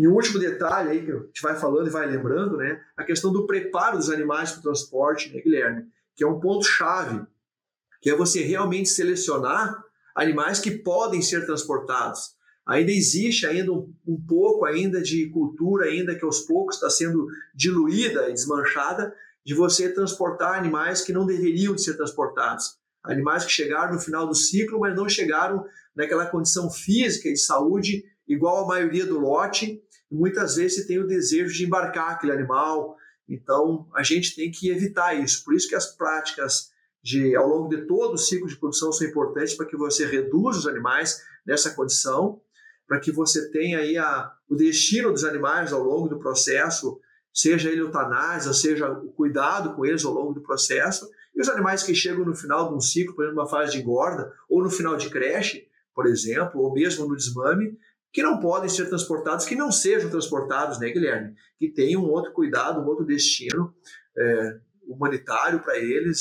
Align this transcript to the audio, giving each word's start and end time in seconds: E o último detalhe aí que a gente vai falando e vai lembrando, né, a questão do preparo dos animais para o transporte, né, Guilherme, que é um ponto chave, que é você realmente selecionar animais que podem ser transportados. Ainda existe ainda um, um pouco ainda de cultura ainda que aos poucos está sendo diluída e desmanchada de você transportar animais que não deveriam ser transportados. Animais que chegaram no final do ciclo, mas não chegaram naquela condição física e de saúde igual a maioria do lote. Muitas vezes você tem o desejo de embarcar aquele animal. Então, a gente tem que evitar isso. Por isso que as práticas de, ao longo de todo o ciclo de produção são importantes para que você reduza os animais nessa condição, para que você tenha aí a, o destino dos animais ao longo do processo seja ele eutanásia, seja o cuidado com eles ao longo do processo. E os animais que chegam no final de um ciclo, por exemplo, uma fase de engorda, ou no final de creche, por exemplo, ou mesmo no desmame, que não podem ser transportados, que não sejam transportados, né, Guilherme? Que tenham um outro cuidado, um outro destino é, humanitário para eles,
E 0.00 0.08
o 0.08 0.14
último 0.14 0.38
detalhe 0.38 0.88
aí 0.88 1.04
que 1.04 1.12
a 1.12 1.18
gente 1.18 1.42
vai 1.42 1.54
falando 1.54 1.86
e 1.86 1.90
vai 1.90 2.06
lembrando, 2.06 2.56
né, 2.56 2.80
a 2.96 3.04
questão 3.04 3.30
do 3.30 3.46
preparo 3.46 3.98
dos 3.98 4.08
animais 4.08 4.50
para 4.50 4.60
o 4.60 4.62
transporte, 4.62 5.30
né, 5.30 5.42
Guilherme, 5.42 5.84
que 6.16 6.24
é 6.24 6.26
um 6.26 6.40
ponto 6.40 6.64
chave, 6.64 7.20
que 8.00 8.08
é 8.08 8.16
você 8.16 8.40
realmente 8.40 8.88
selecionar 8.88 9.78
animais 10.16 10.58
que 10.58 10.70
podem 10.70 11.20
ser 11.20 11.44
transportados. 11.44 12.34
Ainda 12.66 12.90
existe 12.90 13.44
ainda 13.44 13.72
um, 13.72 13.92
um 14.06 14.18
pouco 14.26 14.64
ainda 14.64 15.02
de 15.02 15.28
cultura 15.28 15.84
ainda 15.84 16.14
que 16.14 16.24
aos 16.24 16.40
poucos 16.40 16.76
está 16.76 16.88
sendo 16.88 17.26
diluída 17.54 18.30
e 18.30 18.32
desmanchada 18.32 19.14
de 19.44 19.52
você 19.52 19.92
transportar 19.92 20.58
animais 20.58 21.02
que 21.02 21.12
não 21.12 21.26
deveriam 21.26 21.76
ser 21.76 21.98
transportados. 21.98 22.78
Animais 23.04 23.44
que 23.44 23.52
chegaram 23.52 23.92
no 23.92 24.00
final 24.00 24.26
do 24.26 24.34
ciclo, 24.34 24.80
mas 24.80 24.96
não 24.96 25.06
chegaram 25.10 25.62
naquela 25.94 26.24
condição 26.24 26.70
física 26.70 27.28
e 27.28 27.34
de 27.34 27.40
saúde 27.40 28.02
igual 28.32 28.64
a 28.64 28.68
maioria 28.68 29.04
do 29.04 29.18
lote. 29.18 29.82
Muitas 30.10 30.56
vezes 30.56 30.76
você 30.76 30.86
tem 30.86 30.98
o 30.98 31.06
desejo 31.06 31.52
de 31.52 31.64
embarcar 31.64 32.12
aquele 32.12 32.32
animal. 32.32 32.96
Então, 33.28 33.88
a 33.94 34.02
gente 34.02 34.34
tem 34.34 34.50
que 34.50 34.70
evitar 34.70 35.14
isso. 35.14 35.44
Por 35.44 35.54
isso 35.54 35.68
que 35.68 35.74
as 35.74 35.94
práticas 35.96 36.70
de, 37.02 37.34
ao 37.34 37.48
longo 37.48 37.68
de 37.68 37.86
todo 37.86 38.14
o 38.14 38.18
ciclo 38.18 38.46
de 38.46 38.56
produção 38.56 38.92
são 38.92 39.06
importantes 39.06 39.54
para 39.54 39.66
que 39.66 39.76
você 39.76 40.06
reduza 40.06 40.60
os 40.60 40.66
animais 40.66 41.22
nessa 41.46 41.70
condição, 41.74 42.40
para 42.86 43.00
que 43.00 43.10
você 43.10 43.50
tenha 43.50 43.78
aí 43.78 43.96
a, 43.96 44.32
o 44.48 44.54
destino 44.54 45.10
dos 45.10 45.24
animais 45.24 45.72
ao 45.72 45.82
longo 45.82 46.08
do 46.08 46.18
processo 46.18 47.00
seja 47.32 47.70
ele 47.70 47.80
eutanásia, 47.80 48.52
seja 48.52 48.90
o 48.90 49.12
cuidado 49.12 49.74
com 49.74 49.84
eles 49.86 50.04
ao 50.04 50.12
longo 50.12 50.32
do 50.32 50.40
processo. 50.40 51.08
E 51.34 51.40
os 51.40 51.48
animais 51.48 51.82
que 51.82 51.94
chegam 51.94 52.24
no 52.24 52.34
final 52.34 52.68
de 52.68 52.74
um 52.74 52.80
ciclo, 52.80 53.14
por 53.14 53.24
exemplo, 53.24 53.40
uma 53.40 53.48
fase 53.48 53.72
de 53.72 53.78
engorda, 53.78 54.32
ou 54.48 54.62
no 54.62 54.70
final 54.70 54.96
de 54.96 55.08
creche, 55.08 55.68
por 55.94 56.06
exemplo, 56.06 56.60
ou 56.60 56.72
mesmo 56.72 57.06
no 57.06 57.16
desmame, 57.16 57.78
que 58.12 58.22
não 58.22 58.40
podem 58.40 58.68
ser 58.68 58.88
transportados, 58.88 59.46
que 59.46 59.54
não 59.54 59.70
sejam 59.70 60.10
transportados, 60.10 60.78
né, 60.78 60.90
Guilherme? 60.90 61.34
Que 61.58 61.68
tenham 61.68 62.02
um 62.02 62.10
outro 62.10 62.32
cuidado, 62.32 62.80
um 62.80 62.86
outro 62.86 63.04
destino 63.04 63.74
é, 64.18 64.58
humanitário 64.82 65.60
para 65.60 65.78
eles, 65.78 66.18